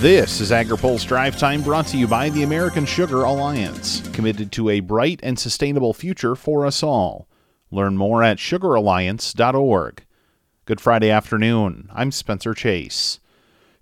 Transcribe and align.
This 0.00 0.40
is 0.40 0.50
AgriPulse 0.50 1.06
Drive 1.06 1.38
Time 1.38 1.62
brought 1.62 1.86
to 1.86 1.96
you 1.96 2.06
by 2.06 2.28
the 2.28 2.42
American 2.42 2.84
Sugar 2.84 3.22
Alliance, 3.22 4.06
committed 4.08 4.52
to 4.52 4.68
a 4.68 4.80
bright 4.80 5.20
and 5.22 5.38
sustainable 5.38 5.94
future 5.94 6.34
for 6.34 6.66
us 6.66 6.82
all. 6.82 7.26
Learn 7.70 7.96
more 7.96 8.22
at 8.22 8.36
sugaralliance.org. 8.36 10.04
Good 10.66 10.80
Friday 10.80 11.10
afternoon. 11.10 11.88
I'm 11.92 12.12
Spencer 12.12 12.52
Chase. 12.52 13.20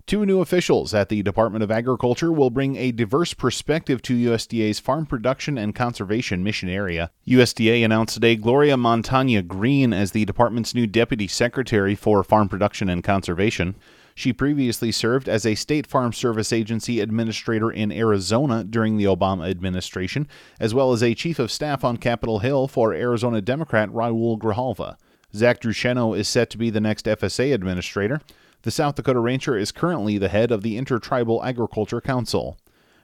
Two 0.05 0.25
new 0.25 0.39
officials 0.39 0.93
at 0.93 1.09
the 1.09 1.23
Department 1.23 1.63
of 1.63 1.71
Agriculture 1.71 2.31
will 2.31 2.49
bring 2.49 2.75
a 2.75 2.91
diverse 2.91 3.33
perspective 3.33 4.01
to 4.03 4.31
USDA's 4.31 4.79
farm 4.79 5.05
production 5.05 5.57
and 5.57 5.73
conservation 5.73 6.43
mission 6.43 6.69
area. 6.69 7.09
USDA 7.27 7.83
announced 7.83 8.13
today 8.15 8.35
Gloria 8.35 8.75
Montaño 8.75 9.45
Greene 9.45 9.93
as 9.93 10.11
the 10.11 10.25
department's 10.25 10.75
new 10.75 10.87
Deputy 10.87 11.27
Secretary 11.27 11.95
for 11.95 12.23
Farm 12.23 12.47
Production 12.47 12.87
and 12.87 13.03
Conservation. 13.03 13.75
She 14.15 14.31
previously 14.31 14.91
served 14.91 15.27
as 15.27 15.45
a 15.45 15.55
State 15.55 15.87
Farm 15.87 16.13
Service 16.13 16.53
Agency 16.53 16.99
administrator 16.99 17.71
in 17.71 17.91
Arizona 17.91 18.63
during 18.63 18.97
the 18.97 19.05
Obama 19.05 19.49
administration, 19.49 20.27
as 20.59 20.73
well 20.73 20.91
as 20.91 21.01
a 21.01 21.15
chief 21.15 21.39
of 21.39 21.51
staff 21.51 21.83
on 21.83 21.97
Capitol 21.97 22.39
Hill 22.39 22.67
for 22.67 22.93
Arizona 22.93 23.41
Democrat 23.41 23.89
Raul 23.89 24.37
Grijalva. 24.37 24.97
Zach 25.35 25.61
Ducheneaux 25.61 26.17
is 26.17 26.27
set 26.27 26.49
to 26.51 26.57
be 26.57 26.69
the 26.69 26.81
next 26.81 27.05
FSA 27.05 27.53
administrator. 27.53 28.21
The 28.61 28.71
South 28.71 28.95
Dakota 28.95 29.19
rancher 29.19 29.57
is 29.57 29.71
currently 29.71 30.17
the 30.17 30.29
head 30.29 30.51
of 30.51 30.61
the 30.61 30.77
Intertribal 30.77 31.43
Agriculture 31.43 32.01
Council. 32.01 32.57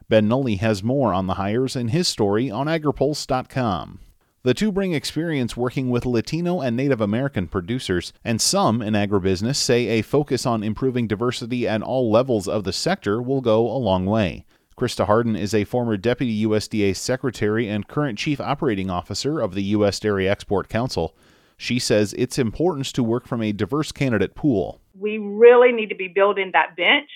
Ben 0.10 0.28
Nuelle 0.28 0.58
has 0.58 0.84
more 0.84 1.14
on 1.14 1.28
the 1.28 1.36
hires 1.36 1.76
in 1.76 1.90
his 1.90 2.08
story 2.08 2.50
on 2.50 2.68
agripulse.com. 2.68 4.00
The 4.50 4.56
two 4.56 4.72
bring 4.72 4.94
experience 4.94 5.56
working 5.56 5.92
with 5.92 6.08
Latino 6.08 6.60
and 6.60 6.76
Native 6.76 7.02
American 7.02 7.48
producers, 7.48 8.14
and 8.24 8.42
some 8.42 8.82
in 8.82 8.96
agribusiness 8.96 9.58
say 9.58 9.86
a 9.90 10.02
focus 10.02 10.44
on 10.44 10.64
improving 10.64 11.06
diversity 11.06 11.68
at 11.68 11.84
all 11.84 12.12
levels 12.12 12.48
of 12.48 12.64
the 12.64 12.74
sector 12.74 13.22
will 13.22 13.42
go 13.42 13.70
a 13.70 13.78
long 13.78 14.08
way. 14.08 14.48
Krysta 14.76 15.06
Harden 15.06 15.36
is 15.36 15.54
a 15.54 15.66
former 15.66 15.98
Deputy 15.98 16.48
USDA 16.48 16.96
Secretary 16.96 17.68
and 17.68 17.88
current 17.88 18.18
Chief 18.18 18.42
Operating 18.42 18.90
Officer 18.90 19.40
of 19.40 19.54
the 19.54 19.62
U.S. 19.66 20.00
Dairy 20.00 20.28
Export 20.28 20.68
Council. 20.68 21.16
She 21.56 21.78
says 21.78 22.16
it's 22.18 22.40
important 22.40 22.88
to 22.88 23.04
work 23.04 23.28
from 23.28 23.44
a 23.44 23.52
diverse 23.52 23.92
candidate 23.92 24.34
pool. 24.34 24.82
We 25.00 25.20
really 25.20 25.72
need 25.72 25.90
to 25.90 25.96
be 25.96 26.08
building 26.08 26.50
that 26.54 26.76
bench. 26.76 27.12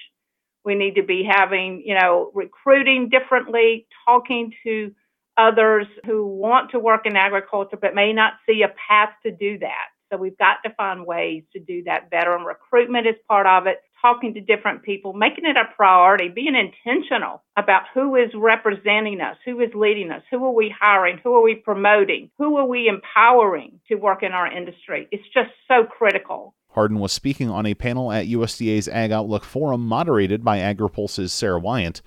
We 0.64 0.76
need 0.76 0.94
to 0.98 1.04
be 1.04 1.28
having, 1.28 1.82
you 1.84 1.96
know, 1.96 2.30
recruiting 2.36 3.10
differently, 3.10 3.88
talking 4.06 4.54
to 4.68 4.94
others 5.38 5.88
who 6.06 6.26
want 6.28 6.72
to 6.72 6.80
work 6.80 7.06
in 7.06 7.16
agriculture 7.16 7.78
but 7.80 7.96
may 7.96 8.14
not 8.14 8.34
see 8.46 8.64
a 8.64 8.74
path 8.90 9.10
to 9.24 9.32
do 9.32 9.58
that. 9.60 9.90
So 10.12 10.18
we've 10.18 10.38
got 10.38 10.58
to 10.64 10.74
find 10.76 11.08
ways 11.08 11.44
to 11.54 11.60
do 11.60 11.84
that 11.86 12.12
better, 12.12 12.36
and 12.36 12.46
recruitment 12.46 13.08
is 13.08 13.16
part 13.28 13.48
of 13.48 13.66
it. 13.66 13.82
Talking 14.00 14.34
to 14.34 14.42
different 14.42 14.84
people, 14.84 15.14
making 15.14 15.46
it 15.46 15.56
a 15.56 15.74
priority, 15.76 16.28
being 16.28 16.56
intentional 16.56 17.42
about 17.58 17.84
who 17.94 18.18
is 18.18 18.30
representing 18.36 19.22
us, 19.22 19.38
who 19.46 19.60
is 19.62 19.70
leading 19.74 20.12
us, 20.12 20.22
who 20.30 20.44
are 20.46 20.52
we 20.52 20.76
hiring, 20.78 21.20
who 21.24 21.34
are 21.36 21.42
we 21.42 21.56
promoting, 21.56 22.30
who 22.38 22.58
are 22.58 22.68
we 22.68 22.90
empowering 22.90 23.80
to 23.88 23.96
work 23.96 24.22
in 24.22 24.34
our 24.34 24.52
industry. 24.52 25.08
It's 25.12 25.24
just 25.34 25.52
so 25.70 25.86
critical. 25.86 26.54
Harden 26.72 27.00
was 27.00 27.14
speaking 27.14 27.50
on 27.50 27.66
a 27.66 27.74
panel 27.74 28.12
at 28.12 28.28
USDA's 28.28 28.90
Ag 28.90 29.12
Outlook 29.12 29.46
Forum 29.46 29.88
moderated 29.88 30.44
by 30.44 30.58
AgriPulse's 30.58 31.32
Sara 31.32 31.60
Wyant. 31.60 32.02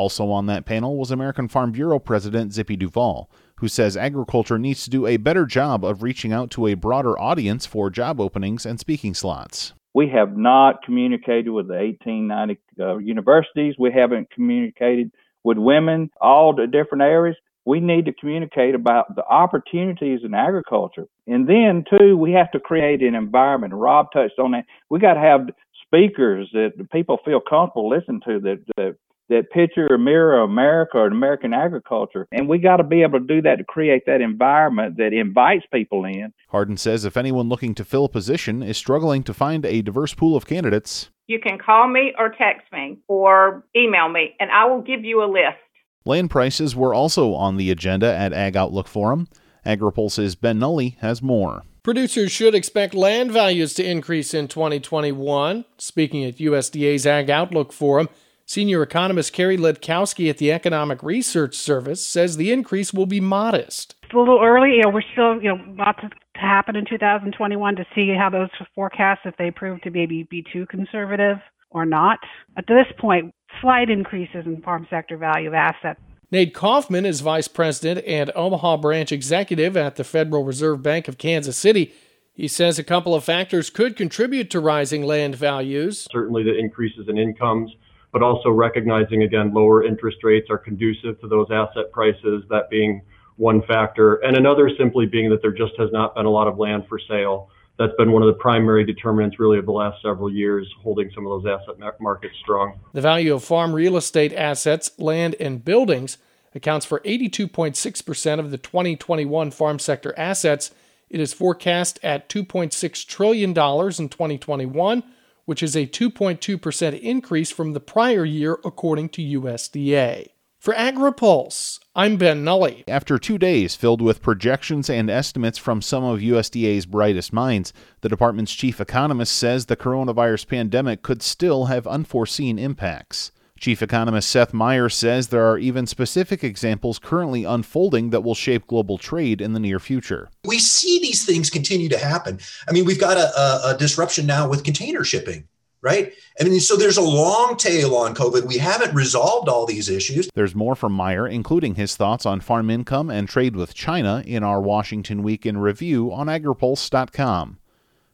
Also 0.00 0.30
on 0.30 0.46
that 0.46 0.64
panel 0.64 0.96
was 0.96 1.10
American 1.10 1.46
Farm 1.46 1.72
Bureau 1.72 1.98
President 1.98 2.54
Zippy 2.54 2.74
Duvall, 2.74 3.30
who 3.56 3.68
says 3.68 3.98
agriculture 3.98 4.58
needs 4.58 4.82
to 4.84 4.88
do 4.88 5.06
a 5.06 5.18
better 5.18 5.44
job 5.44 5.84
of 5.84 6.02
reaching 6.02 6.32
out 6.32 6.50
to 6.52 6.66
a 6.66 6.72
broader 6.72 7.20
audience 7.20 7.66
for 7.66 7.90
job 7.90 8.18
openings 8.18 8.64
and 8.64 8.80
speaking 8.80 9.12
slots. 9.12 9.74
We 9.92 10.08
have 10.08 10.38
not 10.38 10.82
communicated 10.84 11.50
with 11.50 11.68
the 11.68 11.74
1890 11.74 12.60
uh, 12.80 12.96
universities. 12.96 13.74
We 13.78 13.92
haven't 13.92 14.30
communicated 14.30 15.12
with 15.44 15.58
women, 15.58 16.08
all 16.18 16.54
the 16.54 16.66
different 16.66 17.02
areas. 17.02 17.36
We 17.66 17.80
need 17.80 18.06
to 18.06 18.14
communicate 18.14 18.74
about 18.74 19.14
the 19.16 19.24
opportunities 19.26 20.20
in 20.24 20.32
agriculture. 20.32 21.08
And 21.26 21.46
then, 21.46 21.84
too, 21.90 22.16
we 22.16 22.32
have 22.32 22.50
to 22.52 22.58
create 22.58 23.02
an 23.02 23.14
environment. 23.14 23.74
Rob 23.74 24.06
touched 24.14 24.38
on 24.38 24.52
that. 24.52 24.64
We 24.88 24.98
got 24.98 25.14
to 25.14 25.20
have 25.20 25.50
speakers 25.84 26.48
that 26.54 26.88
people 26.90 27.18
feel 27.22 27.40
comfortable 27.40 27.90
listening 27.90 28.22
to 28.24 28.40
that, 28.40 28.64
that 28.78 28.96
that 29.30 29.50
picture 29.50 29.88
or 29.90 29.98
mirror 29.98 30.40
America 30.40 30.98
or 30.98 31.06
American 31.06 31.54
agriculture. 31.54 32.28
And 32.30 32.48
we 32.48 32.58
got 32.58 32.76
to 32.76 32.84
be 32.84 33.02
able 33.02 33.18
to 33.18 33.26
do 33.26 33.42
that 33.42 33.56
to 33.56 33.64
create 33.64 34.02
that 34.06 34.20
environment 34.20 34.98
that 34.98 35.12
invites 35.12 35.64
people 35.72 36.04
in. 36.04 36.32
Harden 36.48 36.76
says 36.76 37.04
if 37.04 37.16
anyone 37.16 37.48
looking 37.48 37.74
to 37.76 37.84
fill 37.84 38.04
a 38.04 38.08
position 38.08 38.62
is 38.62 38.76
struggling 38.76 39.22
to 39.24 39.34
find 39.34 39.64
a 39.64 39.82
diverse 39.82 40.14
pool 40.14 40.36
of 40.36 40.46
candidates, 40.46 41.10
you 41.26 41.38
can 41.38 41.58
call 41.58 41.88
me 41.88 42.12
or 42.18 42.28
text 42.30 42.66
me 42.72 42.98
or 43.06 43.64
email 43.76 44.08
me, 44.08 44.34
and 44.40 44.50
I 44.50 44.64
will 44.66 44.82
give 44.82 45.04
you 45.04 45.22
a 45.22 45.30
list. 45.30 45.58
Land 46.04 46.30
prices 46.30 46.74
were 46.74 46.92
also 46.92 47.34
on 47.34 47.56
the 47.56 47.70
agenda 47.70 48.12
at 48.12 48.32
Ag 48.32 48.56
Outlook 48.56 48.88
Forum. 48.88 49.28
AgriPulse's 49.64 50.34
Ben 50.34 50.58
Nuelle 50.58 50.92
has 51.00 51.22
more. 51.22 51.62
Producers 51.82 52.30
should 52.30 52.54
expect 52.54 52.94
land 52.94 53.30
values 53.30 53.72
to 53.74 53.88
increase 53.88 54.34
in 54.34 54.48
2021. 54.48 55.64
Speaking 55.78 56.24
at 56.24 56.36
USDA's 56.36 57.06
Ag 57.06 57.30
Outlook 57.30 57.72
Forum, 57.72 58.08
Senior 58.50 58.82
economist 58.82 59.32
Carrie 59.32 59.56
Litkowski 59.56 60.28
at 60.28 60.38
the 60.38 60.50
Economic 60.50 61.04
Research 61.04 61.54
Service 61.54 62.04
says 62.04 62.36
the 62.36 62.50
increase 62.50 62.92
will 62.92 63.06
be 63.06 63.20
modest. 63.20 63.94
It's 64.02 64.12
a 64.12 64.18
little 64.18 64.40
early. 64.42 64.70
You 64.70 64.82
know, 64.82 64.88
we're 64.88 65.04
still, 65.12 65.40
you 65.40 65.54
know, 65.54 65.74
lots 65.78 66.00
to 66.00 66.10
happen 66.34 66.74
in 66.74 66.84
2021 66.84 67.76
to 67.76 67.86
see 67.94 68.12
how 68.12 68.28
those 68.28 68.48
forecasts, 68.74 69.20
if 69.24 69.36
they 69.36 69.52
prove 69.52 69.80
to 69.82 69.90
maybe 69.90 70.24
be 70.24 70.44
too 70.52 70.66
conservative 70.66 71.36
or 71.70 71.86
not. 71.86 72.18
At 72.56 72.66
this 72.66 72.86
point, 72.98 73.32
slight 73.60 73.88
increases 73.88 74.46
in 74.46 74.60
farm 74.62 74.84
sector 74.90 75.16
value 75.16 75.46
of 75.46 75.54
assets. 75.54 76.00
Nate 76.32 76.52
Kauffman 76.52 77.06
is 77.06 77.20
vice 77.20 77.46
president 77.46 78.04
and 78.04 78.32
Omaha 78.34 78.78
branch 78.78 79.12
executive 79.12 79.76
at 79.76 79.94
the 79.94 80.02
Federal 80.02 80.42
Reserve 80.42 80.82
Bank 80.82 81.06
of 81.06 81.18
Kansas 81.18 81.56
City. 81.56 81.94
He 82.32 82.48
says 82.48 82.80
a 82.80 82.84
couple 82.84 83.14
of 83.14 83.22
factors 83.22 83.70
could 83.70 83.94
contribute 83.94 84.50
to 84.50 84.58
rising 84.58 85.04
land 85.04 85.36
values. 85.36 86.08
Certainly, 86.10 86.42
the 86.42 86.58
increases 86.58 87.06
in 87.08 87.16
incomes 87.16 87.70
but 88.12 88.22
also 88.22 88.50
recognizing 88.50 89.22
again 89.22 89.52
lower 89.54 89.84
interest 89.84 90.18
rates 90.22 90.48
are 90.50 90.58
conducive 90.58 91.20
to 91.20 91.28
those 91.28 91.48
asset 91.50 91.92
prices, 91.92 92.44
that 92.50 92.68
being 92.70 93.02
one 93.36 93.62
factor. 93.62 94.16
And 94.16 94.36
another 94.36 94.70
simply 94.78 95.06
being 95.06 95.30
that 95.30 95.42
there 95.42 95.52
just 95.52 95.72
has 95.78 95.90
not 95.92 96.14
been 96.14 96.26
a 96.26 96.30
lot 96.30 96.46
of 96.46 96.58
land 96.58 96.84
for 96.88 96.98
sale. 96.98 97.50
That's 97.78 97.94
been 97.96 98.12
one 98.12 98.22
of 98.22 98.26
the 98.26 98.34
primary 98.34 98.84
determinants 98.84 99.40
really 99.40 99.58
of 99.58 99.64
the 99.64 99.72
last 99.72 100.02
several 100.02 100.30
years, 100.30 100.70
holding 100.82 101.10
some 101.14 101.26
of 101.26 101.42
those 101.42 101.60
asset 101.60 101.76
markets 102.00 102.34
strong. 102.42 102.78
The 102.92 103.00
value 103.00 103.34
of 103.34 103.42
farm 103.42 103.72
real 103.72 103.96
estate 103.96 104.34
assets, 104.34 104.90
land, 104.98 105.36
and 105.40 105.64
buildings 105.64 106.18
accounts 106.54 106.84
for 106.84 107.00
82.6% 107.00 108.38
of 108.38 108.50
the 108.50 108.58
2021 108.58 109.50
farm 109.50 109.78
sector 109.78 110.12
assets. 110.18 110.72
It 111.08 111.20
is 111.20 111.32
forecast 111.32 111.98
at 112.02 112.28
$2.6 112.28 113.06
trillion 113.06 113.50
in 113.50 113.54
2021 113.54 115.02
which 115.50 115.64
is 115.64 115.74
a 115.74 115.84
2.2% 115.84 117.00
increase 117.00 117.50
from 117.50 117.72
the 117.72 117.80
prior 117.80 118.24
year, 118.24 118.60
according 118.64 119.08
to 119.08 119.20
USDA. 119.20 120.28
For 120.60 120.72
AgriPulse, 120.74 121.80
I'm 121.92 122.18
Ben 122.18 122.44
Nuelle. 122.44 122.84
After 122.86 123.18
two 123.18 123.36
days 123.36 123.74
filled 123.74 124.00
with 124.00 124.22
projections 124.22 124.88
and 124.88 125.10
estimates 125.10 125.58
from 125.58 125.82
some 125.82 126.04
of 126.04 126.20
USDA's 126.20 126.86
brightest 126.86 127.32
minds, 127.32 127.72
the 128.00 128.08
department's 128.08 128.54
chief 128.54 128.80
economist 128.80 129.36
says 129.36 129.66
the 129.66 129.74
coronavirus 129.74 130.46
pandemic 130.46 131.02
could 131.02 131.20
still 131.20 131.64
have 131.64 131.84
unforeseen 131.84 132.56
impacts. 132.56 133.32
Chief 133.60 133.82
economist 133.82 134.30
Seth 134.30 134.54
Meyer 134.54 134.88
says 134.88 135.28
there 135.28 135.46
are 135.46 135.58
even 135.58 135.86
specific 135.86 136.42
examples 136.42 136.98
currently 136.98 137.44
unfolding 137.44 138.08
that 138.08 138.22
will 138.22 138.34
shape 138.34 138.66
global 138.66 138.96
trade 138.96 139.42
in 139.42 139.52
the 139.52 139.60
near 139.60 139.78
future. 139.78 140.30
We 140.46 140.58
see 140.58 140.98
these 140.98 141.26
things 141.26 141.50
continue 141.50 141.90
to 141.90 141.98
happen. 141.98 142.40
I 142.66 142.72
mean, 142.72 142.86
we've 142.86 142.98
got 142.98 143.18
a, 143.18 143.38
a, 143.38 143.74
a 143.74 143.76
disruption 143.76 144.24
now 144.24 144.48
with 144.48 144.64
container 144.64 145.04
shipping 145.04 145.46
right? 145.82 146.12
I 146.38 146.44
mean, 146.44 146.60
so 146.60 146.76
there's 146.76 146.98
a 146.98 147.02
long 147.02 147.56
tail 147.56 147.94
on 147.94 148.14
COVID. 148.14 148.46
We 148.46 148.58
haven't 148.58 148.94
resolved 148.94 149.48
all 149.48 149.64
these 149.64 149.88
issues. 149.88 150.28
There's 150.34 150.54
more 150.54 150.74
from 150.74 150.92
Meyer, 150.92 151.26
including 151.26 151.76
his 151.76 151.96
thoughts 151.96 152.26
on 152.26 152.40
farm 152.40 152.68
income 152.68 153.08
and 153.08 153.26
trade 153.26 153.56
with 153.56 153.72
China 153.72 154.22
in 154.26 154.42
our 154.42 154.60
Washington 154.60 155.22
Week 155.22 155.46
in 155.46 155.56
Review 155.56 156.12
on 156.12 156.26
agripulse.com. 156.26 157.58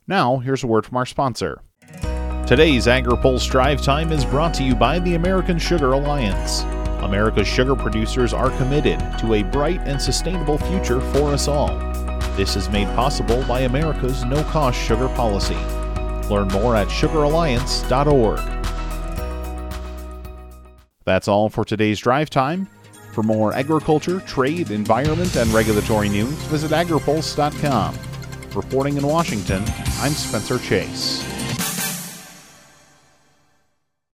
Now, 0.06 0.36
here's 0.36 0.62
a 0.62 0.68
word 0.68 0.86
from 0.86 0.96
our 0.96 1.06
sponsor. 1.06 1.60
Today's 2.46 2.86
AgriPulse 2.86 3.50
Drive 3.50 3.82
Time 3.82 4.12
is 4.12 4.24
brought 4.24 4.54
to 4.54 4.62
you 4.62 4.76
by 4.76 5.00
the 5.00 5.16
American 5.16 5.58
Sugar 5.58 5.94
Alliance. 5.94 6.60
America's 7.02 7.48
sugar 7.48 7.74
producers 7.74 8.32
are 8.32 8.50
committed 8.50 9.00
to 9.18 9.34
a 9.34 9.42
bright 9.42 9.80
and 9.80 10.00
sustainable 10.00 10.56
future 10.56 11.00
for 11.00 11.32
us 11.32 11.48
all. 11.48 11.76
This 12.36 12.54
is 12.54 12.68
made 12.68 12.86
possible 12.94 13.42
by 13.48 13.62
America's 13.62 14.24
no 14.24 14.44
cost 14.44 14.80
sugar 14.80 15.08
policy. 15.08 15.56
Learn 16.30 16.46
more 16.46 16.76
at 16.76 16.86
sugaralliance.org. 16.86 18.38
That's 21.04 21.26
all 21.26 21.48
for 21.48 21.64
today's 21.64 21.98
drive 21.98 22.30
time. 22.30 22.68
For 23.12 23.24
more 23.24 23.54
agriculture, 23.54 24.20
trade, 24.20 24.70
environment, 24.70 25.34
and 25.34 25.52
regulatory 25.52 26.08
news, 26.08 26.34
visit 26.44 26.70
agripulse.com. 26.70 27.98
Reporting 28.54 28.98
in 28.98 29.04
Washington, 29.04 29.64
I'm 29.98 30.12
Spencer 30.12 30.60
Chase. 30.60 31.35